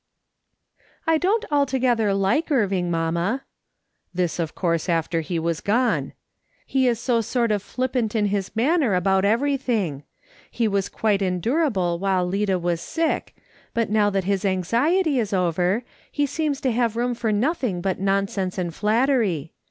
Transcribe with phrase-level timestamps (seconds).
[1.13, 3.43] "I don't altogether like Irving, mamma"—
[4.15, 6.13] this of course after he was gone
[6.65, 10.01] —"he is so sort of flippant in his manner about everything;
[10.49, 13.35] he was quite endurable while Lida was sick,
[13.75, 17.99] but now that his anxiety is over, he seems to have room for nothing but
[17.99, 19.53] nonsense and flattery.